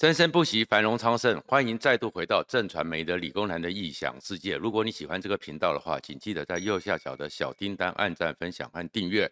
[0.00, 1.42] 生生不息，繁荣昌盛。
[1.48, 4.54] 欢迎再度回到正传媒的理工男的异想世界。
[4.54, 9.28] 如果你喜欢这个频道的话，请记得在右下角的小叮当按赞、分享和订阅。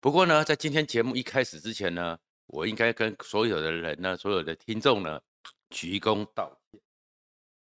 [0.00, 5.20] 不过呢，在今天节目一开始之前呢，我应该跟所有的人呢，所有的听众呢，
[5.68, 6.80] 鞠躬道歉。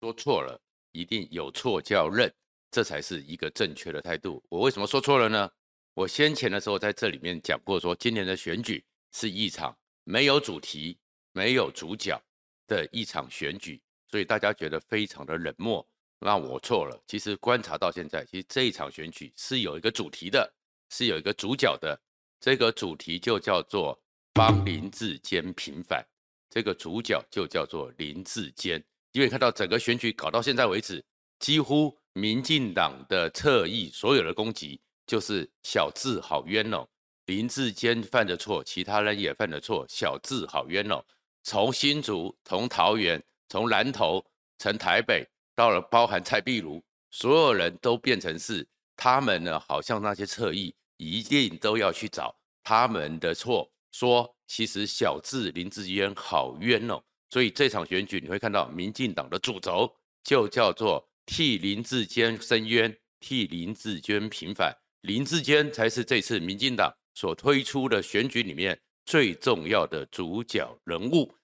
[0.02, 0.60] 说错了，
[0.92, 2.30] 一定有错就要认，
[2.70, 4.44] 这才是一个正确的态度。
[4.50, 5.50] 我为什么说错了呢？
[5.94, 9.74] 我先前的时候在这里面讲过，说今年的选举是一场
[10.04, 10.98] 没有主题、
[11.32, 12.22] 没有主角。
[12.66, 15.86] 的一场选举，所以大家觉得非常的冷漠，
[16.18, 17.02] 那我错了。
[17.06, 20.52] 其实观察到现在，其实这一场选举是有一个主题的，
[20.90, 22.00] 是有一个主角的。
[22.40, 23.96] 这个主题就叫做
[24.32, 26.04] 帮林志坚平反，
[26.50, 28.82] 这个主角就叫做林志坚。
[29.12, 31.04] 因为看到整个选举搞到现在为止，
[31.38, 36.88] 几乎民进党的侧翼所有的攻击就是小智好冤哦，
[37.26, 41.04] 林志坚犯的错，其他人也犯的错，小智好冤哦。
[41.42, 44.24] 从新竹、从桃园、从南投、
[44.58, 57.02] 从台北，到了包含蔡壁如，所有人都变成是他们呢，好像那些侧翼一定都要去找他们的错，说其实小智林志坚好冤哦。
[57.28, 68.78] 所以这场选举你会看到，民进党的主轴就叫做替林志坚伸冤，替林志坚平反，林志坚才是这次民进党所推出的选举里面。
[69.04, 71.34] 最重要的主角人物，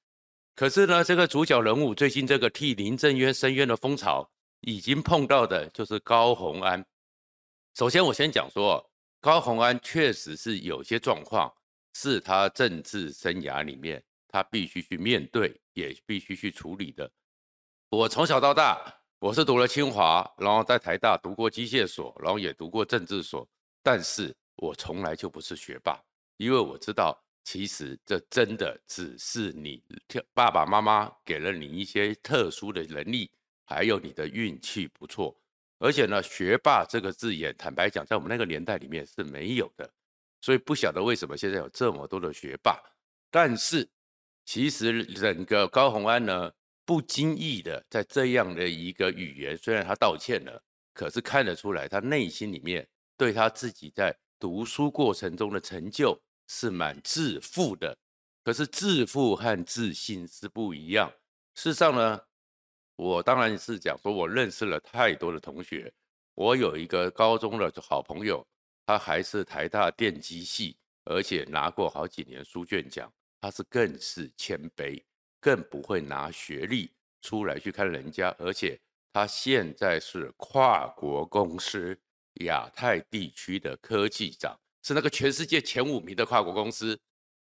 [0.54, 6.84] 可是呢，这个主角人物最近这个替林正渊伸冤的风潮，已经碰到的就是高虹安。
[7.74, 11.52] 首先，我先讲说，高虹安确实是有些状况，
[11.94, 17.10] 是他政治生涯里面他必须去面对，也必须去处理的。
[17.90, 23.48] 我从小到大，我是读了清华，然后在台大读过机械所，然后也读过政治所，
[23.82, 26.00] 但是我从来就不是学霸，
[26.36, 27.20] 因为我知道。
[27.50, 29.82] 其实这真的只是你
[30.34, 33.30] 爸爸妈妈给了你一些特殊的能力，
[33.64, 35.34] 还有你的运气不错。
[35.78, 39.91] 而且呢，学霸这个字眼，坦白讲，在我们那个年代里面是没有的。
[40.42, 42.78] 所以不晓得为什么现在有这么多的学霸。
[43.31, 43.88] 但是
[44.44, 46.53] 其实整个高洪安呢，
[46.84, 52.86] 不经意的在这样的一个语言，虽然他道歉了，可是看得出来他内心里面
[53.16, 56.20] 对他自己在读书过程中的成就。
[56.48, 57.97] 是蛮自负的，
[58.42, 61.09] 可是自负和自信是不一样。
[61.54, 62.20] 事实上呢，
[62.97, 65.92] 我当然是讲说，我认识了太多的同学。
[66.34, 68.47] 我有一个高中的好朋友，
[68.86, 73.12] 他还是台大电机系，而且拿过好几年书卷奖。
[73.41, 75.03] 他是更是谦卑，
[75.41, 78.34] 更不会拿学历出来去看人家。
[78.38, 78.80] 而且
[79.12, 81.97] 他现在是跨国公司
[82.41, 84.59] 亚太地区的科技长。
[84.88, 86.99] 是那个全世界前五名的跨国公司，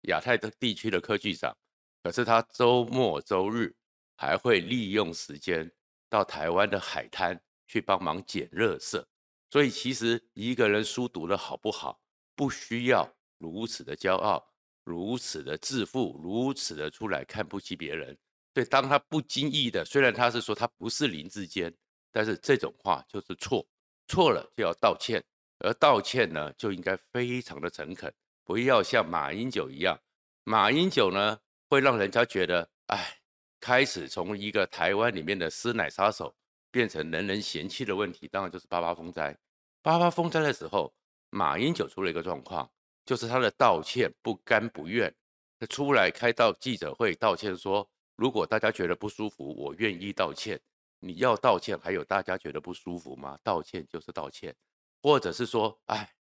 [0.09, 1.57] 亚太的地区的科技长，
[2.03, 3.73] 可是他周末周日
[4.17, 5.71] 还会利用时间
[6.09, 9.01] 到台湾的海滩去帮忙捡垃圾。
[9.49, 12.01] 所以其实一个人书读得好不好，
[12.35, 13.09] 不需要
[13.39, 14.45] 如此的骄傲，
[14.83, 18.19] 如此的自负，如此的出来看不起别人。
[18.55, 21.73] 所以当他不经意的，虽然他是说他不是林志坚，
[22.11, 23.65] 但是这种话就是错，
[24.09, 25.25] 错了就要道歉。
[25.59, 28.13] 而道歉呢，就应该非常的诚恳，
[28.45, 29.99] 不要像马英九一样。
[30.45, 33.19] 马英九呢，会让人家觉得，哎，
[33.59, 36.37] 开始从一个台湾里面的师奶杀手，
[36.71, 38.29] 变成人人嫌弃的问题。
[38.29, 39.37] 当然就是八八风灾。
[39.83, 40.95] 八八风灾的时候，
[41.31, 42.71] 马英九出了一个状况，
[43.05, 45.13] 就是他的道歉不甘不愿，
[45.59, 50.61] 他出来开到记者会道歉说，如果大家觉得不舒服，我愿意道歉。
[50.99, 53.39] 你要道歉，还有大家觉得不舒服吗？
[53.43, 54.55] 道歉就是道歉。
[55.07, 56.13] 或者是说，哎，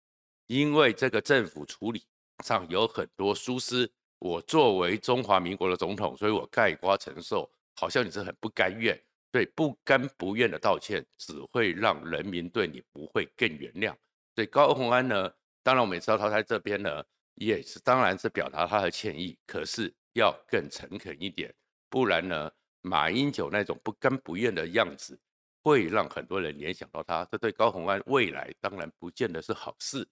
[0.47, 2.05] 因为这个政府处理
[2.45, 7.51] 上有很多疏失，我作为中华民国的总统，所以我概括承受。
[7.77, 8.95] 好像你是很不甘愿，
[9.33, 13.91] 对，不甘不愿的道歉，只会让人民对你不会更原谅。
[14.35, 17.03] 所以高虹安呢，当然我们也知道他在这边呢，
[17.37, 21.51] 也是当然是表达他的歉意，可是要更诚恳一点，
[21.89, 22.53] 不然呢，
[22.83, 25.19] 马英九那种不甘不愿的样子。
[25.65, 30.07] 会让很多人联想到他，这对高虹安未来当然不见得是好事。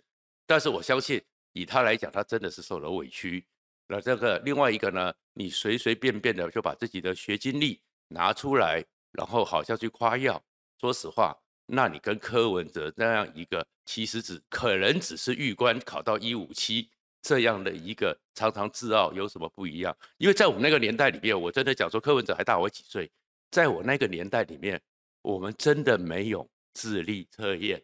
[0.46, 1.22] 但是我相信，
[1.52, 3.44] 以他来讲，他真的是受了委屈。
[3.86, 10.42] 那这个另外一个呢，你随随便便的就把自己的学经历拿出来，然后好像去夸耀。
[10.80, 16.88] 说实话，那你跟柯文哲那样一个，其实只可能只是预官考到一五七
[17.20, 19.94] 这样的一个常常自傲，有什么不一样？
[20.16, 23.10] 因为在我们那个年代里面，我真的讲说柯文哲还大我几岁，
[23.50, 24.80] 在我那个年代里面。
[25.22, 27.82] 我们真的没有智力测验，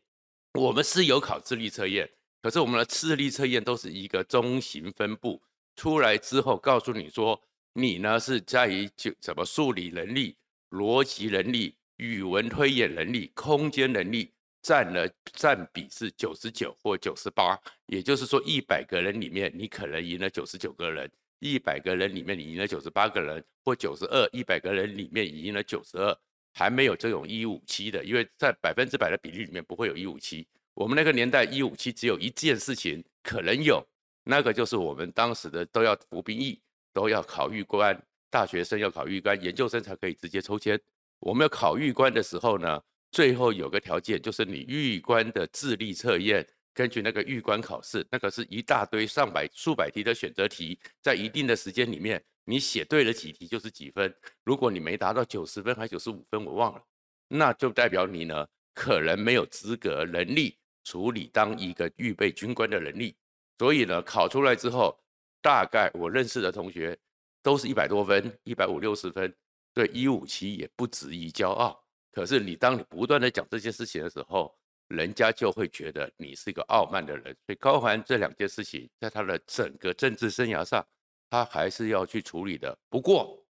[0.55, 2.11] 我们是有考智力测验，
[2.43, 5.40] 可是我们的智力测验都是一个中型分布
[5.76, 7.40] 出来之后，告诉你说
[7.73, 10.37] 你呢是在于就什么数理能力、
[10.70, 17.56] 逻辑能力、语文推演能力、空间能力占了占比是九十九或九十八，
[17.87, 21.08] 也就是说一百个人里面你可能赢了九十九个人，
[21.38, 26.19] 一百个人里面你赢了九十八个人，或九十二，一百个人里面赢了九十二，
[26.58, 30.44] 还没有这种一五七的，因为在百分之百的比例里面不会有一五七。
[30.75, 33.81] 我们那个年代一五七只有一件事情可能有，
[34.25, 36.60] 那个就是我们当时的都要服兵役。
[36.94, 37.96] 都要考预官，
[38.28, 40.81] 大学生要考预官，研究生才可以直接抽签。
[41.20, 42.82] 我们要考预官的时候呢，
[43.12, 46.44] 最后有个条件，就是你预官的智力测验，
[46.75, 54.12] 根据那个预官考试，那个是一大堆上百、数百题的选择题，在一定的时间里面，你写对了几题就是几分。
[54.43, 56.83] 如果你没达到九十分还九十五分，我忘了，
[57.29, 63.15] 那就代表你呢可能没有资格、能力处理当一个预备军官的能力。
[63.59, 64.99] 所以呢，考出来之后。
[65.41, 66.99] 大概我认识的同学
[67.45, 69.33] 都是一百多分，一百五六十分，
[69.73, 71.81] 对一五七也不值一骄傲。
[72.11, 74.53] 可是你当你不断的讲这些事情的时候，
[74.89, 77.25] 人家就会觉得你是一个傲慢的人。
[77.47, 80.85] 所以高虹安这两件事情，在他的整个政治生涯上，
[81.30, 82.76] 他还是要去处理的。
[82.88, 83.44] 不过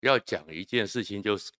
[0.00, 1.50] 要讲一件事情，就是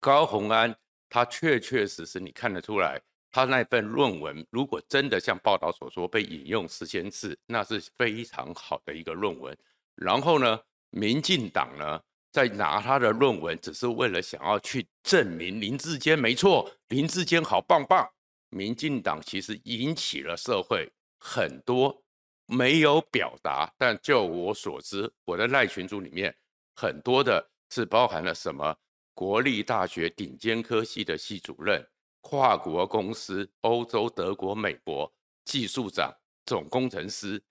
[0.00, 0.74] 高虹安
[1.08, 3.00] 他确确实实你看得出来。
[3.34, 9.56] 他那份论文，如果真的像报道所说被引用四千次，那是非常好的一个论文。
[9.94, 11.98] 然后呢，民进党呢，
[12.30, 18.06] 在拿他的论文，只是为了想要去证明林志坚没错，林志坚好棒棒。
[18.50, 22.02] 民进党其实引起了社会很多
[22.46, 26.34] 没有表达，但就我所知，我的赖群组里面
[26.74, 28.76] 很多的是包含了什么
[29.14, 31.86] 国立大学顶尖科系的系主任。
[32.24, 35.12] 跨国公司，欧洲、德国、美国
[35.44, 36.08] 技术长、
[36.46, 37.42] 总工程师，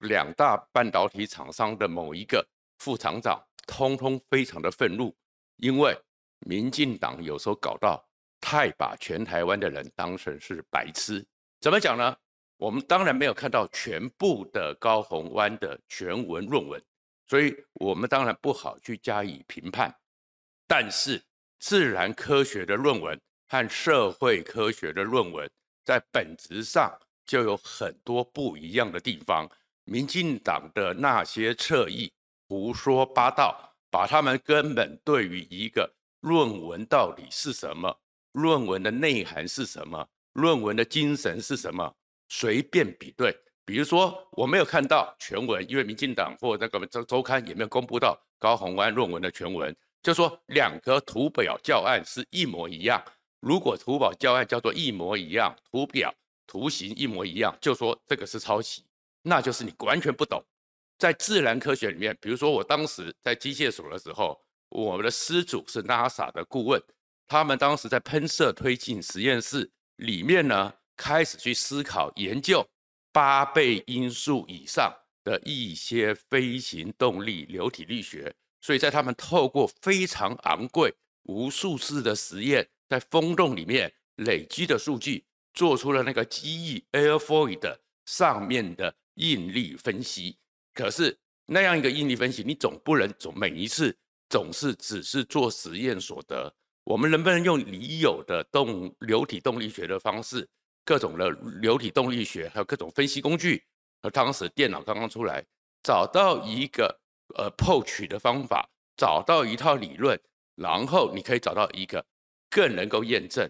[0.00, 2.46] 两大半导体厂商的某一个
[2.80, 5.16] 副厂长，通通非常的愤怒，
[5.56, 5.98] 因为
[6.40, 8.06] 民进党有时候搞到
[8.42, 11.26] 太把全台湾的人当成是白痴。
[11.58, 12.14] 怎么讲呢？
[12.60, 16.80] 我们当然没有看到全部的高虹安的全文论文，
[17.26, 19.92] 所以我们当然不好去加以评判。
[20.68, 21.20] 但是
[21.58, 23.20] 自然科学的论文。
[23.52, 25.50] 和社会科学的论文
[25.84, 26.96] 在本质上
[27.26, 29.50] 就有很多不一样的地方。
[29.82, 32.12] 民进党的那些侧翼
[32.46, 37.98] 胡说八道，把他们根本对于一个论文到底是什么、
[38.30, 41.92] 论文的内涵是什么、论文的精神是什么，
[42.30, 43.36] 随便比对。
[43.66, 53.00] 比如说，我没有看到全文，因为民进党或那个周周刊也没有公布到高虹安论文的全文，就说两个图表教案是一模一样。
[53.40, 56.12] 如果图表教案叫做一模一样，图表
[56.46, 58.84] 图形一模一样，就说这个是抄袭，
[59.22, 60.42] 那就是你完全不懂。
[60.98, 64.38] 在自然科学里面，比如说我当时在机械所的时候，
[64.68, 66.82] 我们的师祖是 NASA 的顾问，
[67.28, 72.62] 他们当时在喷射推进实验室里面呢，开始去思考研究
[73.10, 74.94] 八倍音速以上
[75.24, 78.30] 的一些飞行动力流体力学，
[78.60, 82.68] 所以在他们透过非常昂贵无数次的实验。
[82.86, 85.24] 在风洞里面累积的数据，
[85.54, 90.36] 做出了那个机翼 airfoil 上面的应力分析。
[90.74, 91.16] 可是
[91.46, 93.96] 那样一个应力分析，你总不能总每一次
[94.28, 96.52] 总是只是做实验所得。
[96.84, 100.48] 我们能不能用已有的动流体动力学的方式，
[100.90, 101.30] 各种的
[101.60, 103.62] 流体动力学，还有各种分析工具，
[104.02, 105.40] 和当时电脑刚刚出来，
[105.84, 107.00] 找到一个
[107.36, 110.20] 呃破取的方法，找到一套理论，
[110.56, 112.04] 然后你可以找到一个。
[112.52, 113.48] 更能够验证，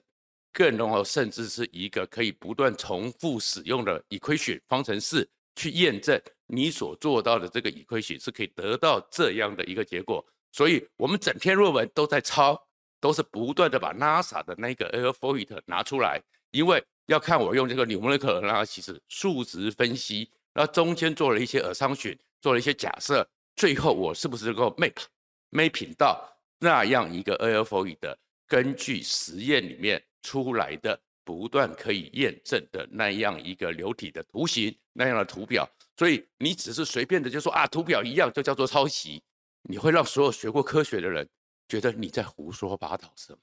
[0.53, 10.23] 更能够甚至是一个可以不断重复使用的 equation 方程式去验证你所做到的这个 equation 是可以得到这样的一个结果。
[10.53, 12.63] 所以，我们整篇论文都在抄，
[13.01, 16.21] 都是不断的把 NASA 的那个 Air f o i t 拿出来，
[16.51, 25.03] 因为要看我用这个 numerical analysis 数值分析，然后中间做了一些 assumption，做了一些假设，最后我是不是能够 make
[25.51, 26.25] mapping 到
[26.61, 28.17] 那样一个 airfoil 的。
[28.47, 39.21] 根据实验里面出来的不断可以验证的那样一个流体的图形，那样的图表，所以你只是随便的就说啊，图表一样就叫做抄袭，
[39.63, 41.29] 你会让所有学过科学的人
[41.67, 43.39] 觉得你在胡说八道什么？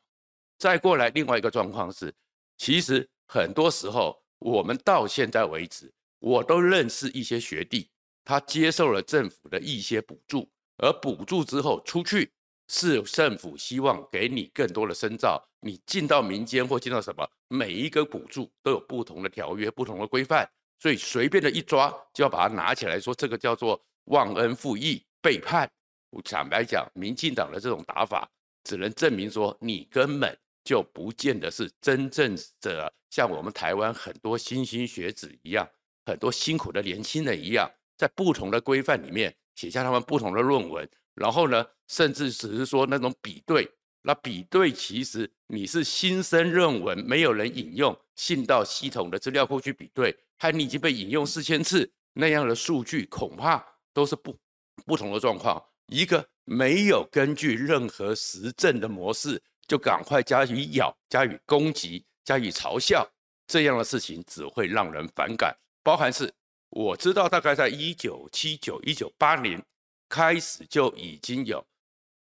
[0.58, 2.14] 再过来另外一个状况是，
[2.58, 7.90] 其实很多时候我们到现在为止，我都认识一些学弟，
[8.24, 12.32] 他接受了政府的一些补助，而补助之后出去。
[12.70, 20.46] 是政府希望给你更多的深造，你进到民间或进到什么，每一个补助都有不同的条约、不同的规范，
[20.78, 25.66] 所以随便的一抓就要把它拿起来说，这个叫做忘恩负义、背叛。
[26.10, 28.30] 我坦白讲，民进党的这种打法，
[28.66, 30.38] 只能证明说你根本
[30.68, 35.66] 就不见得是真正的像我们台湾很多莘莘学子一样，
[36.06, 43.72] 很多辛苦的年轻人一样，在不同的规范里面写下他们不同的论文，然后呢，甚至只是说那种比对。
[44.02, 54.38] 那比对其实你是新生论文，没有人引用，信到系统的资料库去比对，还你已经被引用四千次那样的数据，恐怕都是不
[54.86, 55.62] 不同的状况。
[55.88, 63.08] 一个没有根据任何实证的模式，就赶快加以咬、加以攻击、加以嘲笑，
[63.48, 65.56] 这样的事情只会让人反感。
[65.84, 66.34] 包含是
[66.70, 69.62] 我知道，大概在一九七九、一九八零
[70.10, 71.66] 开始就已经有，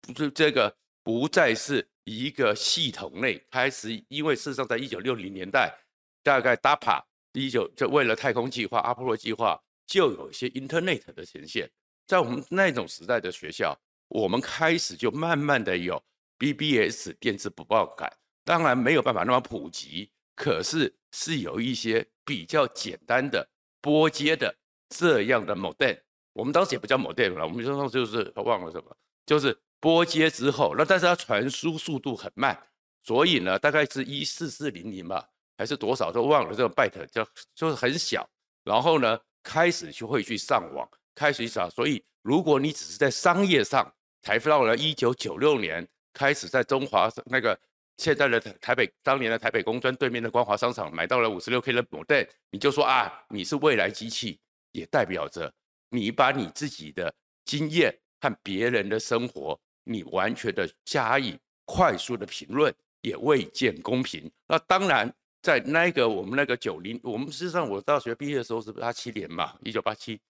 [0.00, 0.74] 不是这个。
[1.04, 5.76] 不再是一个系统内开始，因为事实上，在一九六零年代，
[6.22, 11.68] 大概 DAPA 一九就为了太空计划、阿波罗计划，就有一些 Internet 的呈现。
[12.06, 16.00] 在我们那种时代的学校，我们开始就慢慢的有
[16.42, 18.12] BBS 电子报杆，
[18.44, 23.48] 当然没有办法那么普及，可是是有一些比较简单的
[23.80, 24.52] 拨接的
[24.88, 25.96] 这样的 modem。
[26.32, 29.56] 我们当时也不叫 modem 了，我们说就是忘了什么，就是。
[29.82, 32.56] 拨接之后，那但是它传输速度很慢，
[33.02, 36.54] 所以呢，大概是一四四零零吧，还是多少都忘了。
[36.54, 38.24] 这个 byte 就就是很小，
[38.62, 41.68] 然后呢，开始就会去上网，开始去找。
[41.68, 47.58] 所以，如果你只是在商业上，才到了一九九六年开始在中华那个
[47.96, 54.38] 现在的台北当年的台北工专对面的光华商场买到了五十六 K 的 modem，你就说啊，你是未来机器，
[54.72, 55.52] 也代表着
[55.90, 57.14] 你把你自己的
[57.44, 59.58] 经验和别人的生活。
[59.84, 64.30] 你完全的加以快速的评论，也未见公平。
[64.46, 70.20] 那当然，在那个我们那个九零，我们实际上我大学毕业的时候是八七年嘛，一九八七，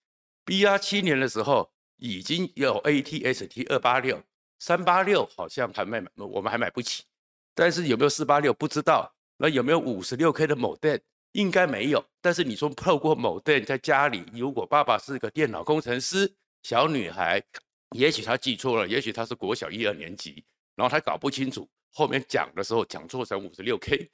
[0.42, 4.22] 毕业七年的时候已经有 ATST 二八六、
[4.64, 7.02] 三八六，好像还没买，我们还买不起。
[7.52, 9.12] 但是有没有四八六不知道。
[9.36, 11.00] 那有没有五十六 K 的 modem？
[11.32, 12.04] 应该没有。
[12.20, 17.42] 但是你说透过某店在家里，如果爸爸是个电脑工程师，小女孩。
[17.96, 20.44] 也许她记错了，也许她是国小一二年级，
[20.76, 24.08] 然后他搞不清楚后面讲的时候讲错成五十六 K，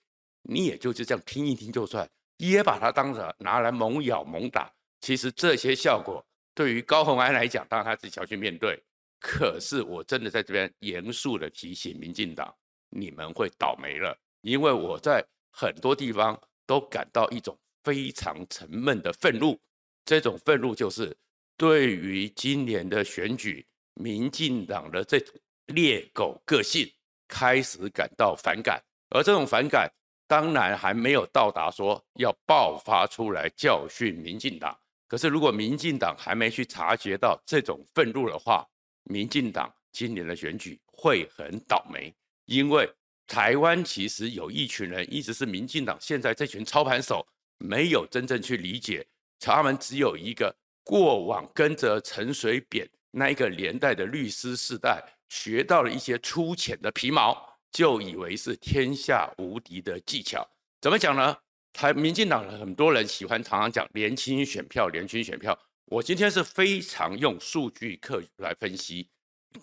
[0.45, 4.73] 你也就是这样听一听就算，也把它当着拿来猛咬猛打。
[5.03, 6.25] 其实这些效果
[6.55, 8.83] 对于高虹安来讲，当然他自己要去面对。
[9.19, 12.55] 可是我真的在这边严肃的提醒民进党，
[12.91, 19.59] 你们会倒霉了，因为我在很多地方都感到一种非常沉闷的愤怒，
[20.05, 21.17] 这种愤怒就是。
[21.57, 25.35] 对于今年的选举，民进党的这种
[25.67, 26.89] 猎狗个性
[27.27, 29.93] 开始感到反感，而这种反感
[30.29, 34.79] 当然还没有到达说要爆发出来教训民进党。
[35.09, 38.65] 可是如果民进党还没去察觉到这种愤怒的话，
[39.09, 42.89] 民进党今年的选举会很倒霉，因为
[43.27, 47.27] 台湾其实有一群人一直是民进党现在这群操盘手
[47.59, 49.07] 没有真正去理解，
[49.41, 50.55] 他们只有一个。
[50.85, 57.37] 过往跟着陈水扁那一个年代的律师世代，学到了一些粗浅的皮毛，
[57.71, 60.49] 就以为是天下无敌的技巧。
[60.81, 61.37] 怎么讲呢？
[61.75, 65.55] 台民进党很多人喜欢常常讲年轻选票，年轻选票。
[65.91, 69.09] 我今天是非常用数据课来分析，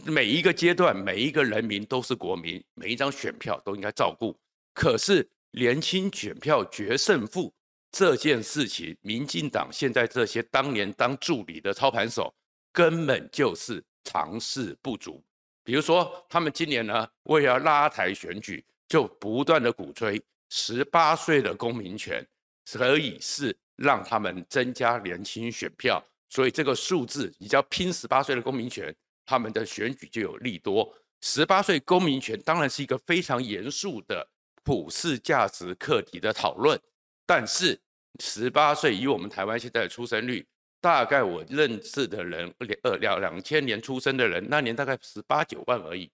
[0.06, 4.36] 每一个阶段，每一个人民都是国民，每一张选票都应该照顾。
[4.74, 7.54] 可是年轻选票决胜负。
[7.92, 12.34] 这件事情，民进党现在这些当年当助理的操盘手，
[12.74, 15.24] 根本就是尝试不足。
[15.64, 22.26] 比如说，他们今年呢，为了拉抬选举，就不断的鼓吹十八岁的公民权，
[22.74, 26.04] 可以是让他们增加年轻选票。
[26.30, 30.94] 所以这个数字，你只要拼十八岁的公民权，他们的选举就有利多。
[31.22, 34.28] 十八岁公民权当然是一个非常严肃的
[34.64, 36.80] 普世价值课题的讨论，
[37.26, 37.80] 但是。
[38.22, 40.48] 十八岁，以我们台湾现在的出生率，
[40.80, 46.10] 大概我认识的人，两二两两千年出生的人，那年大概十八九万而已，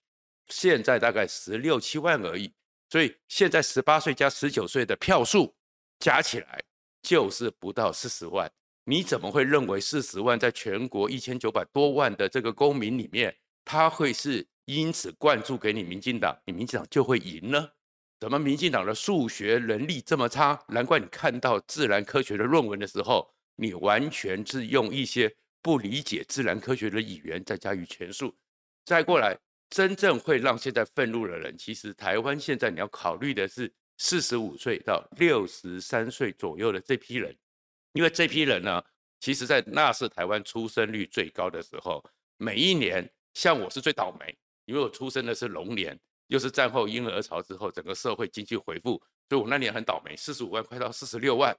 [0.47, 2.51] 现在大概十六七万而已。
[2.89, 5.55] 所以现在十八岁加十九岁的票数
[5.99, 6.59] 加起来
[7.03, 8.51] 就是不到四十万。
[8.91, 13.33] 你怎么会认为四十万在全国一千九百多万的这个公民里面，
[13.63, 17.69] 他会是因此灌注给你民进党，你民进党就会赢呢？
[18.19, 20.61] 怎么民进党的数学能力这么差？
[20.67, 28.35] 难怪你看到自然科学的论文的时候，你完全是用一些不理解自然科学的语言在加以诠述。
[28.83, 29.37] 再过来，
[29.69, 37.33] 真正会让现在愤怒的人，其实台湾现在你要考虑的是四十五岁到六十三岁左右的这批人，
[37.93, 38.83] 因为这批人呢，
[39.19, 42.03] 其实在那是台湾出生率最高的时候，
[42.37, 51.55] 每一年像我是最倒霉，因为我出生的是龙年，又是战后婴儿潮之后，整个社会经济恢复，所以我那年很倒霉，四十五万快到四十六万，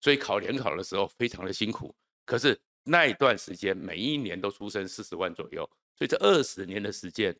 [0.00, 1.94] 所以考联考的时候非常的辛苦。
[2.24, 7.36] 可是那一段时间，每一年都出生四十万左右，所以这二十年的时间，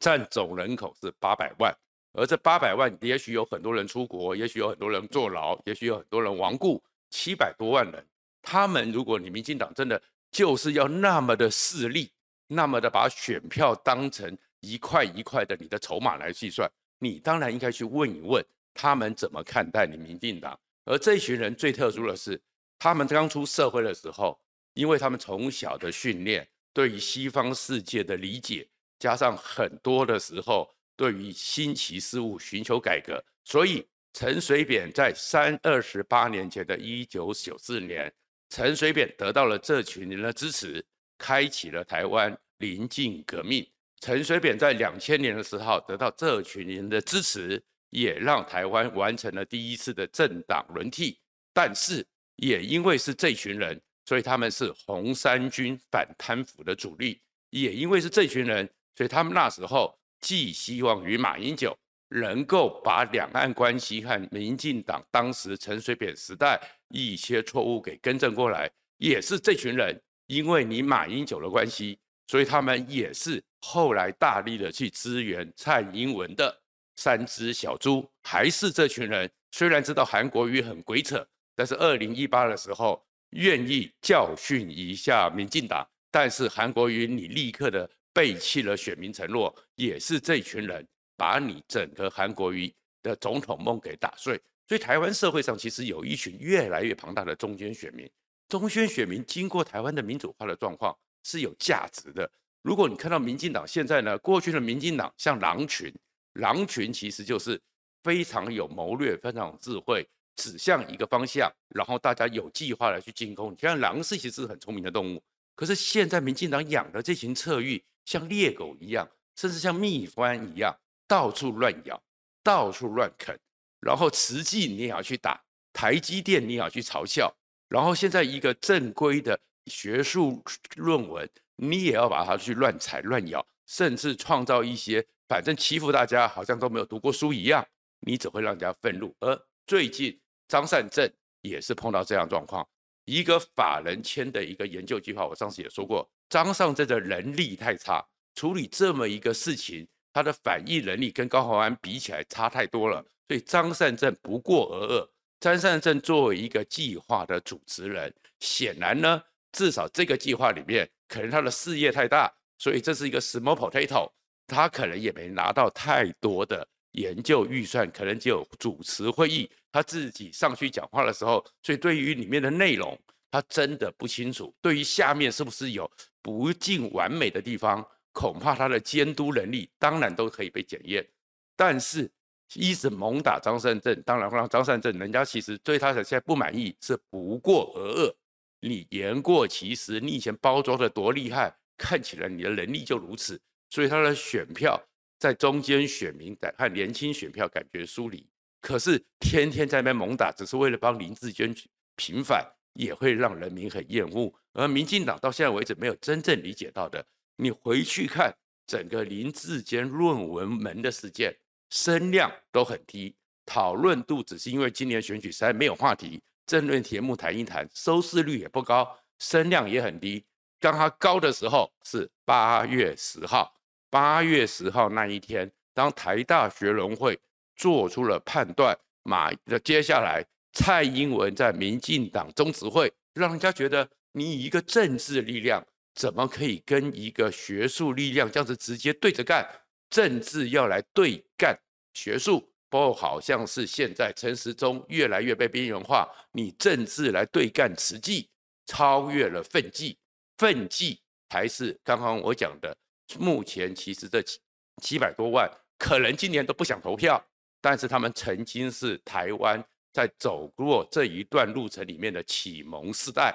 [0.00, 1.72] 占总人口是八百万，
[2.12, 6.82] 而这八百万，也许有很多人出国，也许有很多人坐牢，也许有很多人亡故，
[7.18, 8.06] 七百多万人，
[8.42, 12.12] 他们如果你民进党真的就是要那么的势利，
[12.46, 18.44] 那么的把选票当成一块一块的你的筹码来计算，你当然应该去问一问
[18.74, 20.60] 他们怎么看待你民进党。
[20.84, 22.38] 而这群人最特殊的是，
[22.78, 24.38] 他们刚出社会的时候，
[24.74, 28.68] 因为他们从小的训练，对于西方世界的理解，
[28.98, 33.86] 加上很多的时候对于新奇事物寻求改革，所以
[34.18, 38.10] 陈水扁在三二十八年前的一九九四年，
[38.48, 40.82] 陈水扁得到了这群人的支持，
[41.18, 43.70] 开启了台湾临近革命。
[44.00, 51.20] 陈水扁在两千年的时候得到这群人的支持，也让台湾完成了第一次的政党轮替。
[51.52, 52.02] 但是
[52.36, 53.78] 也因为是这群人。
[54.06, 57.20] 所以他们是红三军反贪腐的主力，
[57.50, 61.76] 也因为是这群人，所以他们那时候寄希望于马英九
[62.08, 68.70] 能够把两岸关系和民进党当时陈水扁时代一些错误给更正过来。
[68.98, 71.98] 也是这群人，因为你马英九的关系，
[72.28, 76.56] 所以他们也是后来大力的去支援蔡英文的
[76.96, 78.08] 三只小猪。
[78.22, 83.02] 还是这群人，虽然知道韩国瑜很鬼扯，但是二零一八的时候。
[83.30, 90.86] 愿意教训一下民进党，但是韩国瑜你立刻的背弃了选民承诺，也是这群人
[91.16, 94.40] 把你整个韩国瑜的总统梦给打碎。
[94.68, 98.08] 所以台湾社会上其实有一群越来越庞大的中间选民，
[98.48, 102.30] 中间选民经过台湾的民主化的状况是有价值的。
[102.62, 105.92] 如果你看到民进党现在呢，过去的民进党像狼群，
[106.34, 107.60] 狼群其实就是
[108.02, 110.06] 非常有谋略，非常有智慧。
[110.36, 113.52] 指向一个方向，然后大家有计划的去进攻。
[113.52, 115.22] 你看，狼是其实是很聪明的动物，
[115.54, 122.02] 可是现在民进党养的这群侧翼像猎狗一样，甚至像蜜獾一样，到处乱咬，
[122.42, 123.38] 到处乱啃。
[123.80, 125.40] 然后慈济你也要去打，
[125.72, 127.34] 台积电你也要去嘲笑。
[127.68, 130.42] 然后现在一个正规的学术
[130.76, 137.66] 论文，你也要把它去乱踩乱咬，甚至创造一些反正欺负大家好像都没有读过书一样，
[138.00, 139.14] 你只会让人家愤怒。
[139.20, 140.18] 而最近。
[140.48, 142.64] 张善政也是碰到这样状况，
[143.04, 148.00] 一个法人签的一个研究计划，我上次也说过，张善政的能力太差，
[148.36, 155.12] 处理这么一个事情，他的反应能力跟高虹安比起来差太多了，所以张善政不过而恶。
[155.40, 164.10] 张善政作为一个计划的主持人，显然呢，至少这个计划里面，可能他的事业太大，所以这是一个 small potato，
[164.46, 166.66] 他可能也没拿到太多的。
[166.92, 172.98] 研究预算可能只有主持会议，他自己上去讲话的时候，所以对于里面的内容，
[173.30, 174.54] 他真的不清楚。
[174.62, 175.90] 对于下面是不是有
[176.22, 181.06] 不尽完美的地方，恐怕他的监督能力当然都可以被检验。
[181.54, 182.10] 但是
[182.54, 188.16] 一直猛打张善政，当然会让张善政人家其实对他的现在不满意，是不过而恶。
[188.60, 194.82] 你言过其实，你以前包装的多厉害，看起来你的能力就如此，所以他的选票。
[195.18, 198.26] 在中间选民在和年轻选票感觉疏离，
[198.60, 201.54] 可是天天在那边猛打，只是为了帮林志坚
[201.96, 204.32] 平反，也会让人民很厌恶。
[204.52, 207.04] 而民进党到现在为止没有真正理解到的，
[207.36, 208.34] 你回去看
[208.66, 211.36] 整个林志坚论文门的事件，
[211.70, 220.24] 声量都很低，讨论度只是因为今年选举实在没有话题，政论题目谈一谈，收视率也不高，声量也很低。
[220.58, 223.52] 当它高的时候是八月十号。
[223.88, 227.18] 八月十号那一天，当台大学伦会
[227.54, 235.64] 做出了判断，马的接下来蔡英文在民进党中执会，让人家觉得你以一个政治力量
[235.96, 239.44] 怎么可以跟一个学术力量这样子直接对着干？
[239.88, 241.58] 政治要来对干
[241.94, 248.28] 学术，不好像是现在陈时中越来越被边缘化，你政治来对干慈济，
[248.66, 249.96] 超越了愤济，
[250.36, 252.76] 愤济还是刚刚我讲的。
[253.18, 254.38] 目前其实这七
[254.82, 257.24] 七百多万可能今年都不想投票，
[257.62, 263.34] 但是他们曾经是台湾在走过这一段路程里面的启蒙世代，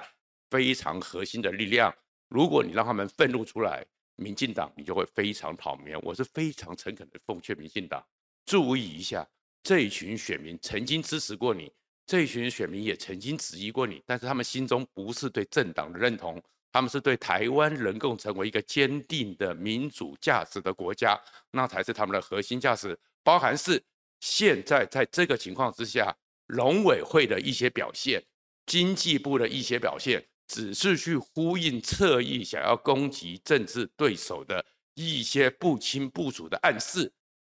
[0.50, 1.92] 非常核心的力量。
[2.32, 6.00] 如果你让他们愤怒出来，民进党你就会非常讨厌。
[6.02, 8.02] 我是非常诚恳的奉劝民进党
[8.46, 9.28] 注意一下，
[9.62, 11.70] 这一群选民曾经支持过你，
[12.06, 16.42] 这一群选民也曾经质疑过你，但是他们心中不是对政党的认同，
[16.72, 21.20] 他们是对台湾能够成为一个坚定的民主价值的国家，
[21.52, 22.98] 那才是他们的核心价值。
[23.24, 23.84] 包含是
[24.22, 26.16] 现在在这个情况之下，
[26.48, 28.24] 农委会的一些表现，
[28.66, 37.10] 经济部的一些表现，只是去呼应侧翼想要攻击政治对手的一些不清不楚的暗示。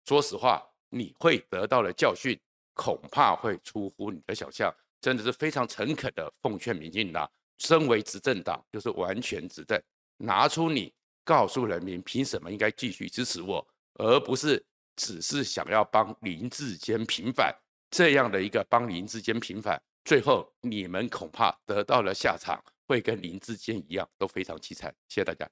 [0.07, 2.41] 说实话，你会得到的教训，
[2.73, 4.75] 恐怕会出乎你的想象。
[4.99, 9.79] 真的是非常诚恳的奉劝民进党，身为执政党，就是完全执政，
[10.17, 10.91] 拿出你
[11.23, 13.65] 告诉人民凭什么应该继续支持我，
[13.97, 14.65] 而不是
[14.97, 17.55] 只是想要帮林志坚平反
[17.91, 24.95] 这样的一个帮林志坚平反，最后你们恐怕得到了下场会跟林志坚一样，都非常凄惨。
[25.09, 25.49] 谢谢大家。